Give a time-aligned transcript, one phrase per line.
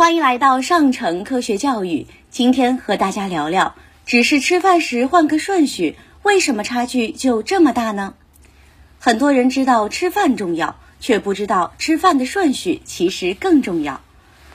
[0.00, 2.06] 欢迎来到上城科学教育。
[2.30, 3.74] 今天和大家聊聊，
[4.06, 8.14] 只是吃饭时换个顺序，为什么差距就这么大呢？
[8.98, 14.00] 很多人知道吃饭重要，却不知道吃饭的顺序其实更重要。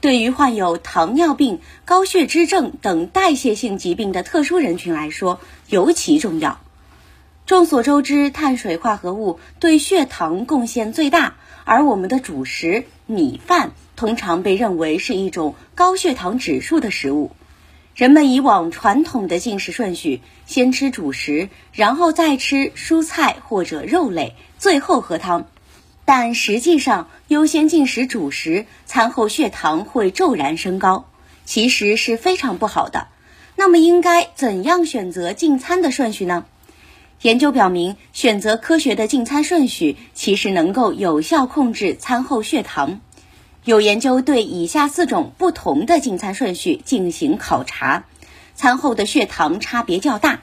[0.00, 6.58] 对于患有糖尿病、高血脂症等代谢性疾病的特殊人群来说，尤其重要。
[7.44, 11.34] 众所周知，碳水化合物对血糖贡献最大，
[11.66, 13.72] 而我们的主食米饭。
[13.96, 17.30] 通常被认为是一种高血糖指数的食物。
[17.94, 25.46] 人们以往传统的进食顺序，先吃主食，然后再吃蔬菜或者肉类，最后喝汤。
[26.04, 31.06] 但实际上，优先进食主食，餐后血糖会骤然升高，
[31.46, 33.08] 其实是非常不好的。
[33.56, 36.44] 那么，应该怎样选择进餐的顺序呢？
[37.22, 43.00] 研究表明，选择科学的进餐顺序，其实能够有效控制餐后血糖。
[43.64, 48.04] 有研究对以下四种不同的进餐顺序进行考察，
[48.54, 50.42] 餐后的血糖差别较大。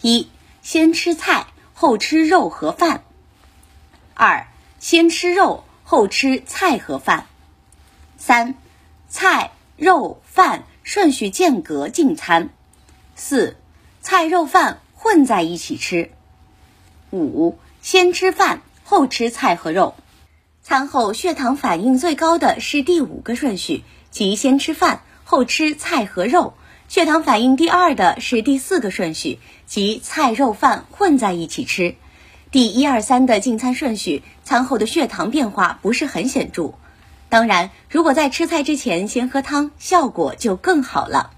[0.00, 0.28] 一、
[0.62, 3.02] 先吃菜后吃肉和饭；
[4.14, 4.48] 二、
[4.80, 7.26] 先吃肉后吃菜和饭；
[8.16, 8.54] 三、
[9.08, 12.48] 菜肉饭顺序间隔进餐；
[13.14, 13.56] 四、
[14.00, 16.08] 菜肉饭混在一起吃；
[17.10, 19.94] 五、先吃饭后吃菜和肉。
[20.62, 26.54] 餐后血糖反应最高的是第五个顺序，即先吃饭后吃菜和肉；
[26.88, 31.96] 血糖反应第二的是第四个顺序，即菜肉饭混在一起吃。
[32.50, 36.72] 第一二三的进餐顺序，餐后的血糖变化不是很显著。
[37.28, 41.30] 当然，如果在吃菜之前先喝汤，效果就更好了。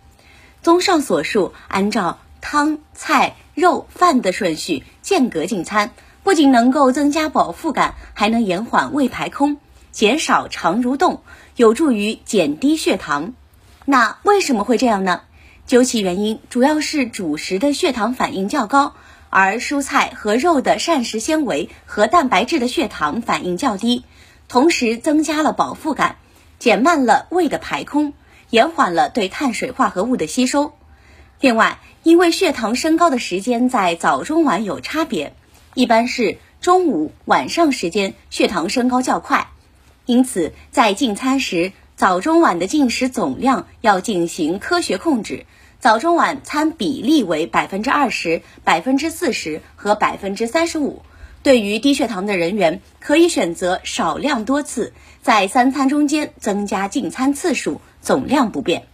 [0.63, 5.91] 综上所述，按照汤、菜、肉、饭的顺序间隔进餐。
[6.23, 9.57] 不仅能够增加饱腹感，还能延缓胃排空，
[9.91, 11.23] 减少肠蠕动，
[11.57, 13.33] 有助于减低血糖。
[13.85, 15.23] 那为什么会这样呢？
[15.67, 18.95] 究其原因，主要是主食的血糖反应较高，
[19.29, 24.05] 而蔬菜和肉的膳食纤维和蛋白质的血糖反应较低，
[24.47, 26.15] 同时增加了饱腹感，
[26.61, 28.13] 减慢了胃的排空，
[28.51, 30.73] 延缓了对碳水化合物的吸收。
[31.41, 35.35] 另外，因为血糖升高的时间在早中晚有差别。
[35.75, 39.49] 一般是中午、晚上时间血糖升高较快，
[40.07, 45.45] 因此在进餐时，早中晚的进食总量要进行科学控制，
[45.79, 51.03] 早中晚餐比例为百分之二十、百分之四十和百分之三十五。
[51.43, 58.87] 对于低血糖的人员，可以选择少量多次，在三餐中间增加进餐次数，总量不变。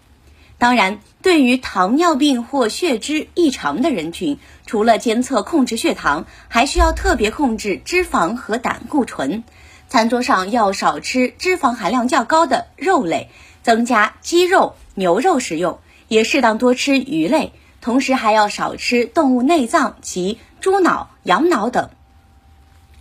[0.62, 9.42] 当然，对于糖尿病或血脂异常的人群，除了监测控制血糖，还需要特别控制脂肪和胆固醇。
[9.88, 13.28] 餐桌上要少吃脂肪含量较高的肉类，
[13.64, 17.52] 增加鸡肉、牛肉食用，也适当多吃鱼类。
[17.80, 21.90] 同时还要少吃动物内脏及猪脑、羊脑等。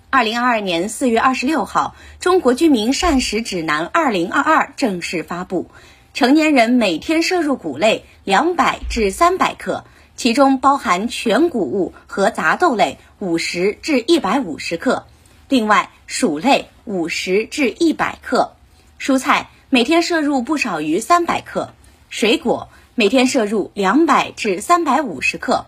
[0.09, 5.69] 二零二二年四月二十六号，《中国居民膳食指南二零二二》正式发布。
[6.13, 9.85] 成年人每天摄入谷类两百至三百克，
[10.17, 15.05] 其中包含全谷物和杂豆类五十至一百五十克，
[15.47, 18.51] 另外薯类五十至一百克，
[18.99, 21.73] 蔬菜每天摄入不少于三百克，
[22.09, 25.67] 水果每天摄入两百至三百五十克，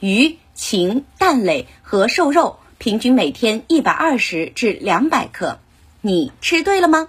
[0.00, 5.58] 鱼、禽、蛋类和瘦肉平均每天一百二十至两百克。
[6.02, 7.08] 你吃对了吗？